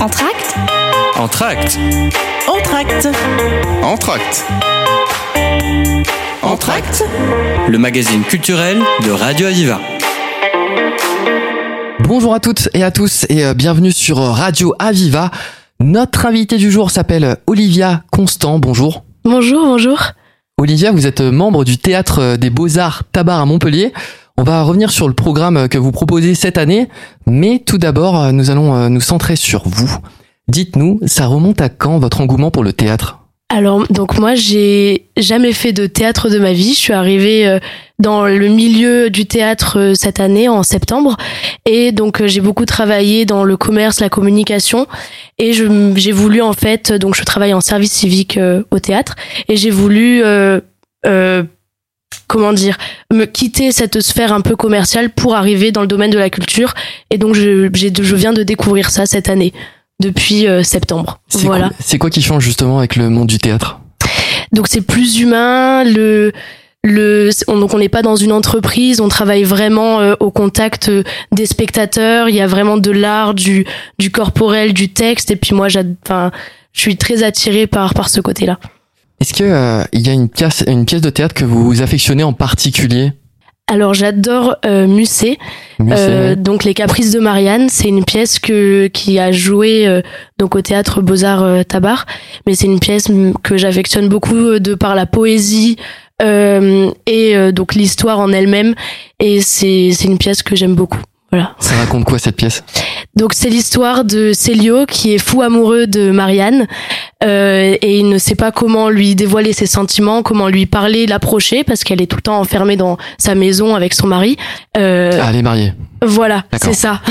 [0.00, 0.54] Entracte
[1.18, 1.78] Entracte
[2.48, 3.08] Entracte
[3.82, 4.46] Entracte
[6.42, 7.04] Entracte
[7.68, 9.78] Le magazine culturel de Radio Aviva.
[11.98, 15.30] Bonjour à toutes et à tous et euh, bienvenue sur Radio Aviva.
[15.80, 18.58] Notre invité du jour s'appelle Olivia Constant.
[18.58, 19.04] Bonjour.
[19.24, 20.00] Bonjour, bonjour.
[20.56, 23.92] Olivia, vous êtes membre du théâtre des Beaux-Arts Tabar à Montpellier.
[24.40, 26.88] On va revenir sur le programme que vous proposez cette année,
[27.26, 29.98] mais tout d'abord, nous allons euh, nous centrer sur vous.
[30.48, 33.18] Dites-nous, ça remonte à quand votre engouement pour le théâtre?
[33.50, 36.72] Alors, donc moi, j'ai jamais fait de théâtre de ma vie.
[36.72, 37.58] Je suis arrivée euh,
[37.98, 41.18] dans le milieu du théâtre euh, cette année, en septembre.
[41.66, 44.86] Et donc, j'ai beaucoup travaillé dans le commerce, la communication.
[45.36, 49.16] Et j'ai voulu, en fait, donc je travaille en service civique au théâtre.
[49.48, 50.22] Et j'ai voulu...
[50.24, 50.62] Euh,
[52.26, 52.78] comment dire,
[53.12, 56.74] me quitter cette sphère un peu commerciale pour arriver dans le domaine de la culture.
[57.10, 59.52] Et donc, je, je viens de découvrir ça cette année,
[60.00, 61.20] depuis euh, septembre.
[61.30, 61.70] Voilà.
[61.80, 63.80] C'est quoi qui change justement avec le monde du théâtre?
[64.52, 65.84] Donc, c'est plus humain.
[65.84, 66.32] Le
[66.82, 70.88] le on, donc on n'est pas dans une entreprise, on travaille vraiment euh, au contact
[70.88, 72.30] euh, des spectateurs.
[72.30, 73.66] Il y a vraiment de l'art, du
[73.98, 75.30] du corporel, du texte.
[75.30, 75.66] Et puis moi,
[76.06, 76.30] enfin,
[76.72, 78.58] je suis très attirée par par ce côté-là.
[79.20, 82.22] Est-ce que euh, il y a une pièce, une pièce de théâtre que vous affectionnez
[82.22, 83.12] en particulier?
[83.70, 85.38] Alors j'adore euh, Musset,
[85.80, 87.68] euh, donc les Caprices de Marianne.
[87.68, 90.02] C'est une pièce que qui a joué euh,
[90.38, 92.04] donc au théâtre Beaux Arts Tabar,
[92.48, 93.06] mais c'est une pièce
[93.44, 95.76] que j'affectionne beaucoup de par la poésie
[96.20, 98.74] et donc l'histoire en elle-même.
[99.20, 101.00] Et c'est c'est une pièce que j'aime beaucoup.
[101.32, 101.54] Voilà.
[101.60, 102.64] Ça raconte quoi cette pièce?
[103.14, 106.66] Donc c'est l'histoire de Célio qui est fou amoureux de Marianne
[107.22, 111.62] euh, et il ne sait pas comment lui dévoiler ses sentiments, comment lui parler, l'approcher
[111.62, 114.36] parce qu'elle est tout le temps enfermée dans sa maison avec son mari.
[114.76, 115.72] Euh, ah, elle est mariée.
[116.02, 117.02] Voilà, c'est ça.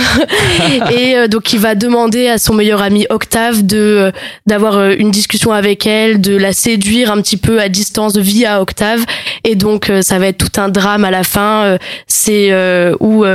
[0.92, 4.12] et euh, donc il va demander à son meilleur ami Octave de euh,
[4.48, 8.62] d'avoir euh, une discussion avec elle, de la séduire un petit peu à distance via
[8.62, 9.06] Octave.
[9.44, 11.78] Et donc ça va être tout un drame à la fin.
[12.08, 12.52] c'est
[13.00, 13.26] où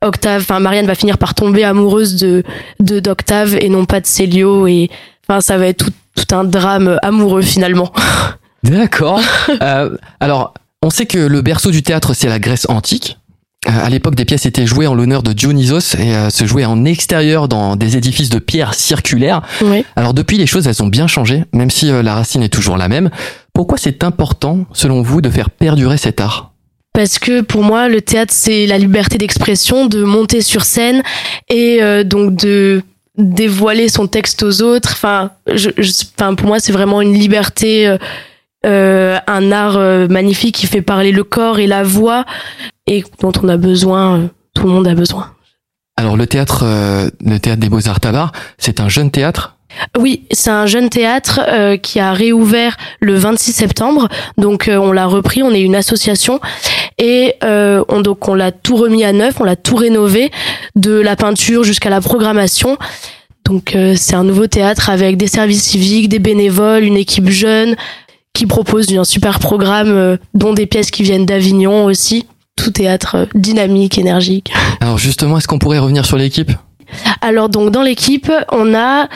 [0.00, 2.42] Octave, enfin Marianne va finir par tomber amoureuse de
[2.78, 4.66] de d'Octave et non pas de Célio.
[4.66, 4.90] Et
[5.28, 7.92] enfin ça va être tout tout un drame amoureux finalement.
[8.62, 9.20] D'accord.
[10.20, 13.19] alors on sait que le berceau du théâtre c'est la Grèce antique.
[13.70, 16.64] Euh, à l'époque, des pièces étaient jouées en l'honneur de Dionysos et euh, se jouaient
[16.64, 19.42] en extérieur dans des édifices de pierre circulaires.
[19.96, 22.76] Alors depuis, les choses, elles ont bien changé, même si euh, la racine est toujours
[22.76, 23.10] la même.
[23.52, 26.52] Pourquoi c'est important, selon vous, de faire perdurer cet art?
[26.92, 31.02] Parce que pour moi, le théâtre, c'est la liberté d'expression, de monter sur scène
[31.48, 32.82] et donc de
[33.16, 34.90] dévoiler son texte aux autres.
[34.92, 35.70] Enfin, je,
[36.18, 37.96] enfin pour moi, c'est vraiment une liberté,
[38.64, 39.78] un art
[40.08, 42.24] magnifique qui fait parler le corps et la voix
[42.90, 45.32] et dont on a besoin, euh, tout le monde a besoin.
[45.96, 49.56] Alors le théâtre, euh, le théâtre des Beaux-Arts Tabar, c'est un jeune théâtre?
[49.96, 54.08] Oui, c'est un jeune théâtre euh, qui a réouvert le 26 septembre.
[54.36, 56.40] Donc on l'a repris, on est une association
[56.98, 60.32] et on donc on l'a tout remis à neuf, on l'a tout rénové
[60.74, 62.76] de la peinture jusqu'à la programmation.
[63.44, 67.76] Donc c'est un nouveau théâtre avec des services civiques, des bénévoles, une équipe jeune
[68.32, 72.26] qui propose un super programme dont des pièces qui viennent d'Avignon aussi
[72.56, 74.52] tout théâtre dynamique, énergique.
[74.80, 76.52] Alors justement, est-ce qu'on pourrait revenir sur l'équipe?
[77.20, 79.08] Alors donc dans l'équipe, on a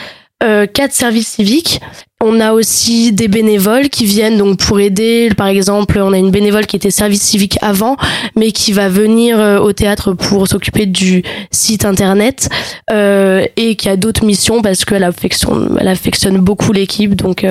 [0.43, 1.79] euh, quatre services civiques.
[2.21, 5.29] On a aussi des bénévoles qui viennent donc pour aider.
[5.37, 7.95] Par exemple, on a une bénévole qui était service civique avant,
[8.35, 12.49] mais qui va venir euh, au théâtre pour s'occuper du site internet
[12.91, 17.45] euh, et qui a d'autres missions parce qu'elle affectionne, elle affectionne beaucoup l'équipe, donc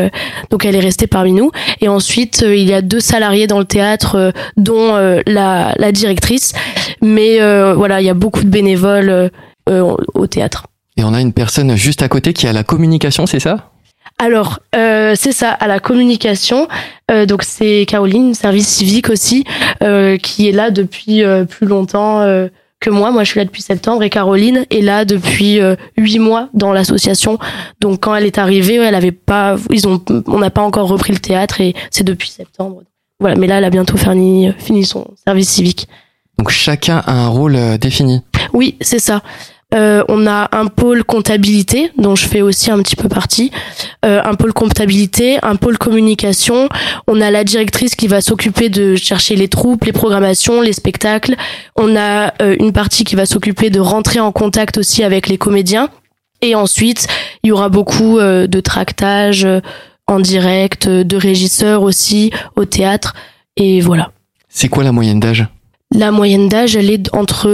[0.50, 1.50] donc elle est restée parmi nous.
[1.80, 4.94] Et ensuite, il y a deux salariés dans le théâtre, dont
[5.26, 6.52] la, la directrice.
[7.00, 7.38] Mais
[7.72, 9.30] voilà, il y a beaucoup de bénévoles
[9.66, 10.66] au théâtre.
[10.96, 13.70] Et on a une personne juste à côté qui a la communication, c'est ça?
[14.18, 16.68] Alors, euh, c'est ça, à la communication.
[17.10, 19.44] Euh, donc c'est Caroline, service civique aussi,
[19.82, 22.46] euh, qui est là depuis euh, plus longtemps euh,
[22.78, 23.10] que moi.
[23.10, 25.58] Moi, je suis là depuis septembre et Caroline est là depuis
[25.96, 27.38] huit mois dans l'association.
[27.80, 31.12] Donc quand elle est arrivée, elle avait pas, ils ont, on n'a pas encore repris
[31.12, 32.82] le théâtre et c'est depuis septembre.
[33.18, 35.88] Voilà, mais là, elle a bientôt fini, fini son service civique.
[36.38, 38.20] Donc chacun a un rôle défini?
[38.52, 39.22] Oui, c'est ça.
[39.74, 43.50] Euh, on a un pôle comptabilité dont je fais aussi un petit peu partie,
[44.04, 46.68] euh, un pôle comptabilité, un pôle communication.
[47.08, 51.34] On a la directrice qui va s'occuper de chercher les troupes, les programmations, les spectacles.
[51.76, 55.38] On a euh, une partie qui va s'occuper de rentrer en contact aussi avec les
[55.38, 55.88] comédiens.
[56.40, 57.06] Et ensuite,
[57.42, 59.46] il y aura beaucoup de tractage
[60.06, 63.14] en direct, de régisseurs aussi au théâtre.
[63.56, 64.10] Et voilà.
[64.50, 65.46] C'est quoi la moyenne d'âge?
[65.94, 67.48] La moyenne d'âge, elle est entre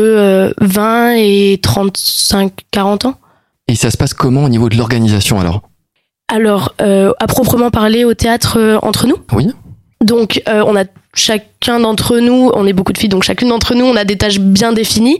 [0.61, 3.15] 20 euh, et 35, 40 ans.
[3.69, 5.63] Et ça se passe comment au niveau de l'organisation alors?
[6.29, 9.49] Alors, euh, à proprement parler au théâtre euh, entre nous Oui.
[10.03, 10.85] Donc, euh, on a
[11.15, 14.17] chacun d'entre nous, on est beaucoup de filles, donc chacune d'entre nous, on a des
[14.17, 15.19] tâches bien définies.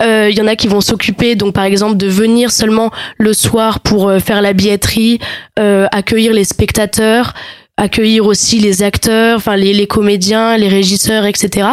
[0.00, 3.32] Euh, Il y en a qui vont s'occuper, donc par exemple, de venir seulement le
[3.32, 5.18] soir pour euh, faire la billetterie,
[5.58, 7.34] euh, accueillir les spectateurs,
[7.76, 11.68] accueillir aussi les acteurs, enfin les, les comédiens, les régisseurs, etc.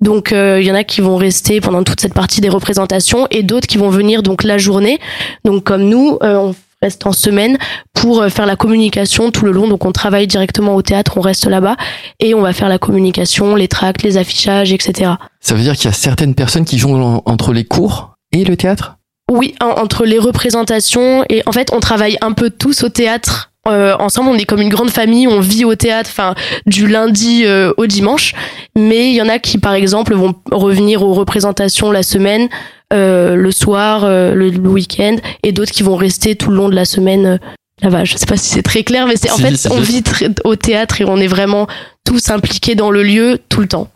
[0.00, 3.26] Donc euh, il y en a qui vont rester pendant toute cette partie des représentations
[3.30, 4.98] et d'autres qui vont venir donc la journée.
[5.44, 7.58] Donc comme nous, euh, on reste en semaine
[7.92, 9.68] pour euh, faire la communication tout le long.
[9.68, 11.76] Donc on travaille directement au théâtre, on reste là-bas
[12.20, 15.12] et on va faire la communication, les tracts, les affichages, etc.
[15.40, 18.44] Ça veut dire qu'il y a certaines personnes qui jonglent en- entre les cours et
[18.44, 18.96] le théâtre?
[19.30, 23.49] Oui, en- entre les représentations et en fait on travaille un peu tous au théâtre.
[23.68, 26.34] Euh, ensemble, on est comme une grande famille, on vit au théâtre, enfin
[26.66, 28.34] du lundi euh, au dimanche.
[28.76, 32.48] Mais il y en a qui, par exemple, vont revenir aux représentations la semaine,
[32.92, 36.74] euh, le soir, le, le week-end, et d'autres qui vont rester tout le long de
[36.74, 37.38] la semaine.
[37.82, 38.04] là-bas.
[38.04, 40.02] Je sais pas si c'est très clair, mais c'est en fait on vit
[40.44, 41.66] au théâtre et on est vraiment
[42.04, 43.88] tous impliqués dans le lieu tout le temps.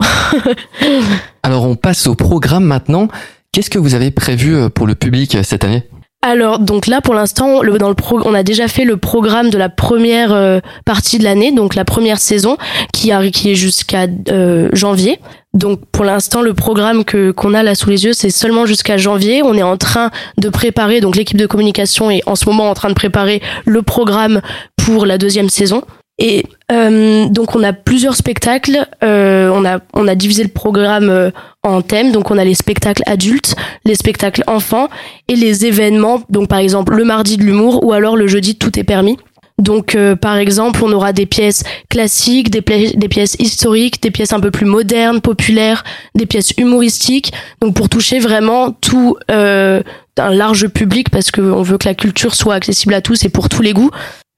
[1.43, 3.07] Alors on passe au programme maintenant.
[3.51, 5.83] Qu'est-ce que vous avez prévu pour le public cette année?
[6.27, 10.59] Alors donc là pour l'instant on a déjà fait le programme de la première euh,
[10.83, 12.57] partie de l'année donc la première saison
[12.91, 15.19] qui a qui est jusqu'à euh, janvier.
[15.53, 18.97] Donc pour l'instant le programme que qu'on a là sous les yeux c'est seulement jusqu'à
[18.97, 19.43] janvier.
[19.43, 22.73] On est en train de préparer donc l'équipe de communication est en ce moment en
[22.73, 24.41] train de préparer le programme
[24.77, 25.83] pour la deuxième saison.
[26.17, 28.87] Et euh, donc on a plusieurs spectacles.
[29.03, 31.31] Euh, on a on a divisé le programme euh,
[31.63, 32.11] en thèmes.
[32.11, 34.87] Donc on a les spectacles adultes, les spectacles enfants
[35.27, 36.21] et les événements.
[36.29, 39.17] Donc par exemple le mardi de l'humour ou alors le jeudi tout est permis.
[39.57, 44.33] Donc euh, par exemple on aura des pièces classiques, des, des pièces historiques, des pièces
[44.33, 45.83] un peu plus modernes, populaires,
[46.13, 47.33] des pièces humoristiques.
[47.61, 49.81] Donc pour toucher vraiment tout euh,
[50.17, 53.49] un large public parce qu'on veut que la culture soit accessible à tous et pour
[53.49, 53.91] tous les goûts.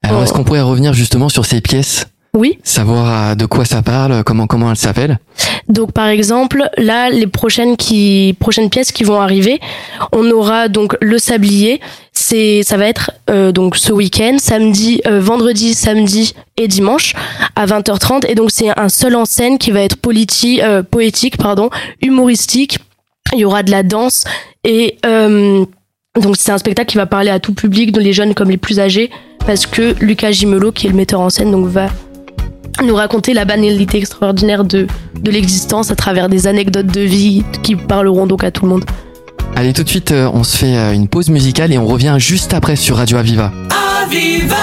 [0.08, 0.24] Alors Oh.
[0.24, 2.06] est-ce qu'on pourrait revenir justement sur ces pièces?
[2.34, 2.58] Oui.
[2.62, 5.18] Savoir euh, de quoi ça parle, comment comment elles s'appellent?
[5.68, 9.60] Donc par exemple, là les prochaines qui prochaines pièces qui vont arriver,
[10.12, 11.80] on aura donc le sablier.
[12.12, 17.14] C'est ça va être euh, donc ce week-end, samedi, euh, vendredi, samedi et dimanche
[17.56, 21.38] à 20h30 et donc c'est un seul en scène qui va être politi- euh, poétique
[21.38, 21.70] pardon,
[22.02, 22.78] humoristique.
[23.34, 24.24] Il y aura de la danse
[24.64, 25.64] et euh,
[26.20, 28.56] donc c'est un spectacle qui va parler à tout public, donc les jeunes comme les
[28.56, 29.10] plus âgés,
[29.46, 31.88] parce que Lucas Gimelo, qui est le metteur en scène, donc va
[32.84, 34.86] nous raconter la banalité extraordinaire de,
[35.20, 38.84] de l'existence à travers des anecdotes de vie qui parleront donc à tout le monde.
[39.56, 42.16] Allez tout de suite, euh, on se fait euh, une pause musicale et on revient
[42.18, 43.50] juste après sur Radio Aviva.
[44.02, 44.54] Aviva,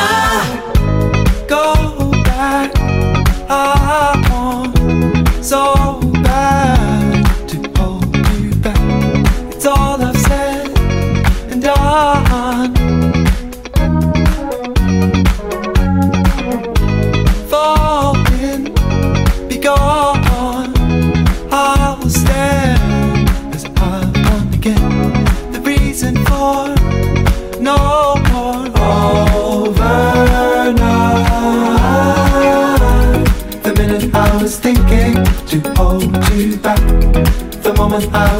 [1.50, 2.74] go back.
[3.50, 4.74] I want
[5.44, 6.00] so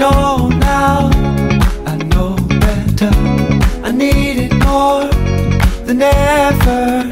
[0.00, 1.10] know now,
[1.84, 3.10] I know better.
[3.84, 5.04] I need it more
[5.84, 7.09] than ever.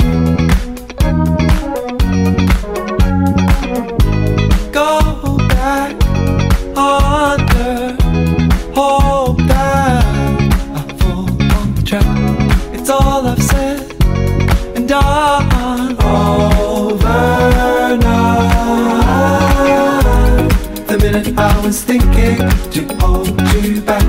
[21.68, 22.38] Was thinking
[22.70, 24.02] to hold you back,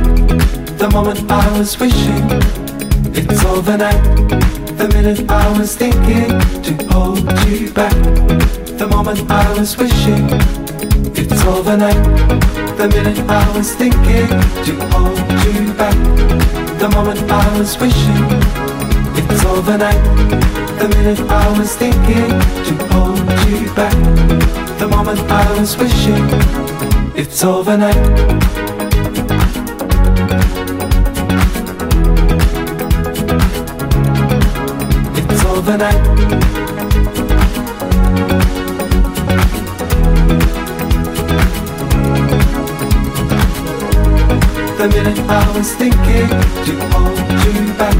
[0.78, 2.24] the moment I was wishing
[3.13, 4.01] it's overnight.
[4.78, 6.30] The minute I was thinking
[6.63, 7.92] to hold you back,
[8.80, 10.24] the moment I was wishing
[11.20, 12.01] it's overnight.
[12.78, 14.30] The minute I was thinking
[14.66, 15.98] to hold you back,
[16.80, 18.24] the moment I was wishing
[19.20, 20.01] it's overnight.
[20.80, 22.30] The minute I was thinking
[22.68, 23.98] to hold you back,
[24.80, 26.78] the moment I was wishing
[27.22, 27.98] it's overnight.
[35.18, 36.02] It's overnight.
[44.78, 47.96] The minute I was thinking to hold you back,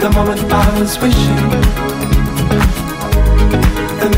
[0.00, 1.89] the moment I was wishing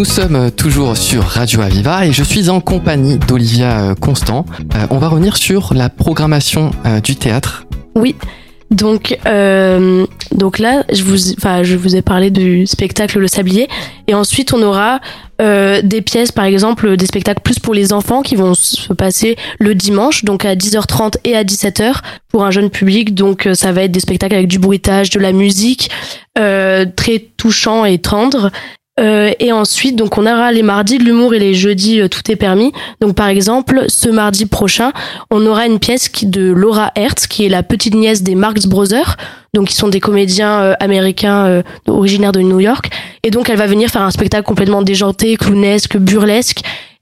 [0.00, 4.46] Nous sommes toujours sur Radio Aviva et je suis en compagnie d'Olivia euh, Constant.
[4.74, 7.66] Euh, on va revenir sur la programmation euh, du théâtre.
[7.94, 8.16] Oui.
[8.70, 9.18] Donc,
[10.30, 13.68] donc là, je vous, je vous ai parlé du spectacle Le Sablier,
[14.06, 15.00] et ensuite on aura
[15.40, 19.74] des pièces, par exemple, des spectacles plus pour les enfants qui vont se passer le
[19.74, 21.94] dimanche, donc à 10h30 et à 17h
[22.28, 23.12] pour un jeune public.
[23.12, 25.90] Donc ça va être des spectacles avec du bruitage, de la musique,
[26.36, 28.52] très touchant et tendre.
[29.00, 32.30] Euh, et ensuite, donc on aura les mardis de l'humour et les jeudis, euh, tout
[32.30, 32.72] est permis.
[33.00, 34.92] Donc par exemple, ce mardi prochain,
[35.30, 38.66] on aura une pièce qui, de Laura Hertz, qui est la petite nièce des Marx
[38.66, 39.16] Brothers,
[39.54, 42.90] donc ils sont des comédiens euh, américains euh, originaires de New York.
[43.22, 46.60] Et donc elle va venir faire un spectacle complètement déjanté, clownesque, burlesque.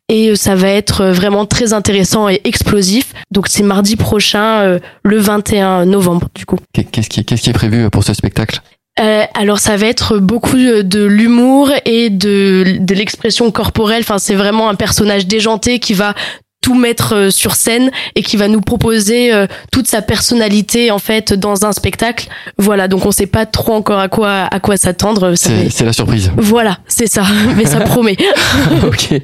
[0.09, 3.12] Et euh, ça va être euh, vraiment très intéressant et explosif.
[3.31, 6.59] Donc c'est mardi prochain, le 21 novembre, du coup.
[6.73, 8.61] Qu'est-ce qui, qu'est-ce qui est prévu pour ce spectacle?
[9.00, 14.00] Euh, alors ça va être beaucoup de, l'humour et de, de l'expression corporelle.
[14.02, 16.14] Enfin, c'est vraiment un personnage déjanté qui va
[16.61, 20.99] tout mettre euh, sur scène et qui va nous proposer euh, toute sa personnalité en
[20.99, 22.28] fait dans un spectacle.
[22.59, 25.35] Voilà, donc on sait pas trop encore à quoi à quoi s'attendre.
[25.37, 26.33] Ça C'est la surprise.
[26.37, 27.23] Voilà, c'est ça,
[27.57, 28.17] mais ça promet.
[28.87, 29.21] ok.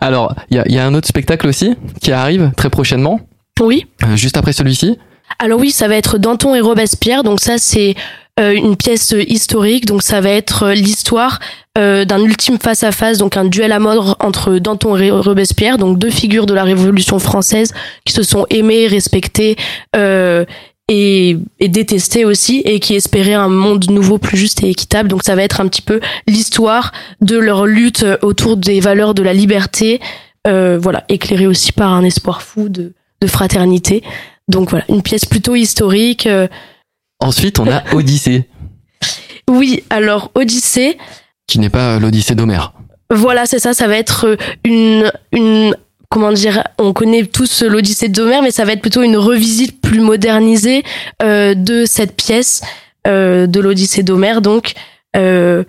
[0.00, 3.20] Alors, il y y a un autre spectacle aussi qui arrive très prochainement,
[3.60, 3.86] Oui.
[4.04, 4.98] euh, juste après celui-ci.
[5.38, 7.22] Alors oui, ça va être Danton et Robespierre.
[7.22, 7.94] Donc ça, c'est euh,
[8.38, 9.86] une pièce historique.
[9.86, 11.40] Donc ça va être euh, l'histoire
[11.76, 15.78] euh, d'un ultime face à face, donc un duel à mort entre Danton et Robespierre,
[15.78, 17.72] donc deux figures de la Révolution française
[18.04, 19.56] qui se sont aimées, respectées.
[19.96, 20.44] Euh,
[20.90, 25.22] et, et détestées aussi et qui espéraient un monde nouveau plus juste et équitable donc
[25.22, 29.34] ça va être un petit peu l'histoire de leur lutte autour des valeurs de la
[29.34, 30.00] liberté
[30.46, 34.02] euh, voilà éclairée aussi par un espoir fou de, de fraternité
[34.48, 36.26] donc voilà, une pièce plutôt historique.
[36.26, 36.48] euh.
[37.20, 38.48] Ensuite, on a Odyssée,
[39.48, 40.98] Oui, alors Odyssée,
[41.46, 42.72] qui n'est pas euh, l'Odyssée d'Homère.
[43.10, 45.74] voilà, c'est ça, ça va être euh, une, une,
[46.10, 50.00] comment dire, on connaît tous l'Odyssée d'Homère, mais ça va être plutôt une revisite plus
[50.00, 50.84] modernisée
[51.22, 52.62] euh, de cette pièce
[53.06, 54.40] euh, de l'Odyssée d'Homère.
[54.42, 54.74] Donc,
[55.16, 55.64] euh,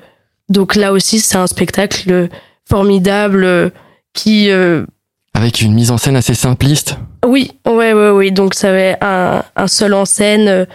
[0.49, 2.29] donc là aussi, c'est un spectacle
[2.69, 3.69] formidable euh,
[4.13, 4.85] qui, euh,
[5.33, 6.97] Avec une mise en scène assez simpliste.
[7.25, 8.31] oui, ouais, ouais, oui.
[8.31, 10.65] Donc ça va être un, un seul en scène, euh,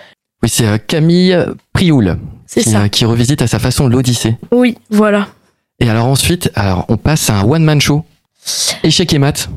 [0.44, 1.34] Oui, c'est euh, Camille
[1.72, 2.82] Prioul c'est qui, ça.
[2.82, 4.36] euh, qui revisite à sa façon l'Odyssée.
[4.52, 5.28] Oui, voilà.
[5.80, 8.04] Et alors ensuite, alors on passe à un one-man show.
[8.82, 9.48] Échec et maths.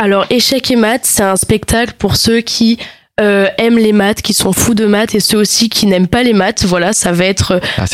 [0.00, 2.78] Alors, Échec et maths, c'est un spectacle pour ceux qui
[3.20, 6.24] euh, aiment les maths, qui sont fous de maths, et ceux aussi qui n'aiment pas
[6.24, 6.64] les maths.
[6.64, 7.84] Voilà, ça va être Ah,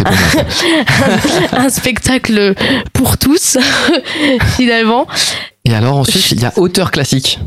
[1.53, 2.55] un spectacle
[2.95, 3.59] pour tous,
[4.57, 5.07] finalement.
[5.67, 7.39] Et alors ensuite, il y a auteur classique.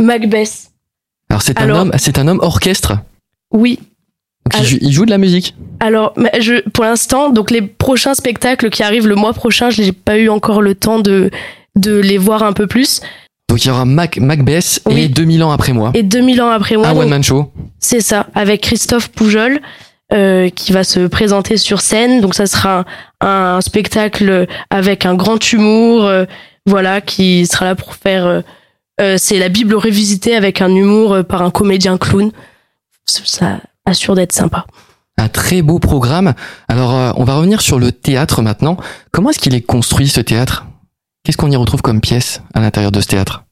[0.00, 0.70] Macbeth,
[1.28, 2.94] Alors c'est un homme, c'est un homme orchestre?
[3.52, 3.78] oui.
[4.48, 5.54] Donc, il, Alors- joue, il joue de la musique.
[5.80, 9.92] Alors, je, pour l'instant, donc les prochains spectacles qui arrivent le mois prochain, je n'ai
[9.92, 11.30] pas eu encore le temps de,
[11.76, 13.00] de les voir un peu plus.
[13.48, 15.08] Donc il y aura Mac, Macbeth et Oui.
[15.08, 15.90] 2000 ans après moi.
[15.94, 17.50] Et 2000 ans après moi, un donc, one man show.
[17.78, 19.60] C'est ça, avec Christophe Poujol,
[20.12, 22.20] euh, qui va se présenter sur scène.
[22.20, 22.84] Donc ça sera
[23.20, 23.26] un,
[23.56, 26.24] un spectacle avec un grand humour, euh,
[26.66, 28.42] voilà, qui sera là pour faire.
[29.00, 32.32] euh, c'est la Bible révisitée avec un humour par un comédien clown.
[33.06, 34.66] Ça assure d'être sympa.
[35.16, 36.34] Un très beau programme.
[36.68, 38.76] Alors euh, on va revenir sur le théâtre maintenant.
[39.10, 40.66] Comment est-ce qu'il est construit ce théâtre?
[41.24, 43.44] Qu'est-ce qu'on y retrouve comme pièce à l'intérieur de ce théâtre?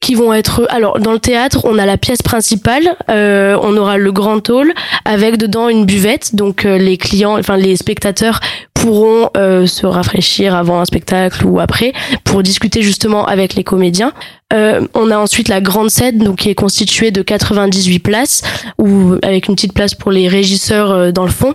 [0.00, 3.98] Qui vont être alors dans le théâtre on a la pièce principale euh, on aura
[3.98, 4.72] le grand hall
[5.04, 8.38] avec dedans une buvette donc euh, les clients enfin les spectateurs
[8.78, 11.92] pourront euh, se rafraîchir avant un spectacle ou après
[12.24, 14.12] pour discuter justement avec les comédiens
[14.54, 18.42] Euh, on a ensuite la grande scène donc qui est constituée de 98 places
[18.78, 21.52] ou avec une petite place pour les régisseurs euh, dans le fond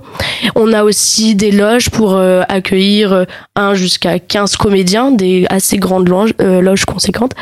[0.53, 3.23] on a aussi des loges pour euh, accueillir euh,
[3.55, 7.33] un jusqu'à 15 comédiens des assez grandes loges, loges conséquentes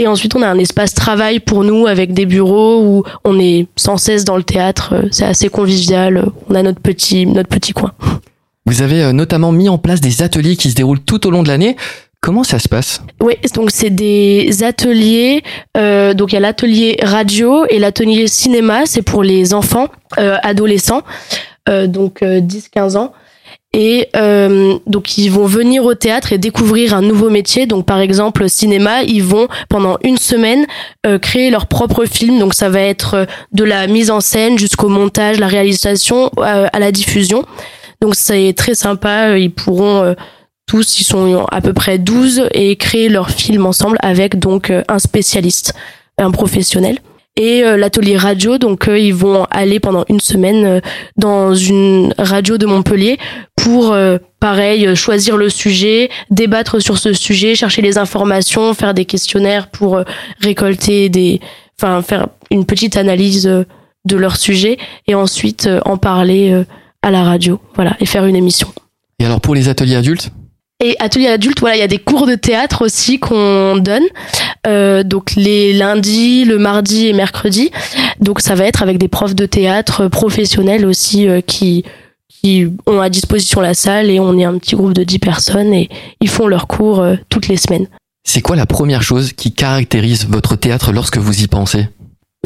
[0.00, 3.66] et ensuite, on a un espace travail pour nous avec des bureaux où on est
[3.74, 4.94] sans cesse dans le théâtre.
[5.10, 6.30] C'est assez convivial.
[6.48, 7.90] On a notre petit, notre petit coin.
[8.68, 11.42] Vous avez euh, notamment mis en place des ateliers qui se déroulent tout au long
[11.42, 11.74] de l'année.
[12.20, 13.00] Comment ça se passe?
[13.18, 15.42] Oui, donc c'est des ateliers.
[15.78, 19.86] Euh, donc il y a l'atelier radio et l'atelier cinéma, c'est pour les enfants,
[20.18, 21.00] euh, adolescents,
[21.70, 23.14] euh, donc 10-15 ans.
[23.72, 24.08] Et
[24.86, 27.64] donc ils vont venir au théâtre et découvrir un nouveau métier.
[27.66, 30.66] Donc par exemple cinéma, ils vont pendant une semaine
[31.20, 32.38] créer leur propre film.
[32.38, 36.92] Donc ça va être de la mise en scène jusqu'au montage, la réalisation, à la
[36.92, 37.44] diffusion.
[38.00, 39.38] Donc c'est très sympa.
[39.38, 40.14] Ils pourront
[40.68, 44.84] tous, ils sont à peu près 12 et créer leur film ensemble avec donc euh,
[44.88, 45.74] un spécialiste,
[46.18, 46.98] un professionnel.
[47.36, 50.80] Et euh, l'atelier radio, donc ils vont aller pendant une semaine euh,
[51.16, 53.18] dans une radio de Montpellier
[53.56, 53.94] pour,
[54.40, 60.00] pareil, choisir le sujet, débattre sur ce sujet, chercher les informations, faire des questionnaires pour
[60.40, 61.40] récolter des,
[61.78, 66.64] enfin faire une petite analyse de leur sujet et ensuite en parler
[67.02, 68.72] à la radio, voilà, et faire une émission.
[69.18, 70.30] Et alors pour les ateliers adultes
[70.80, 74.04] et atelier adulte, voilà, il y a des cours de théâtre aussi qu'on donne.
[74.68, 77.72] Euh, donc les lundis, le mardi et mercredi.
[78.20, 81.84] Donc ça va être avec des profs de théâtre professionnels aussi euh, qui
[82.28, 85.74] qui ont à disposition la salle et on est un petit groupe de 10 personnes
[85.74, 85.88] et
[86.20, 87.88] ils font leurs cours euh, toutes les semaines.
[88.22, 91.88] C'est quoi la première chose qui caractérise votre théâtre lorsque vous y pensez?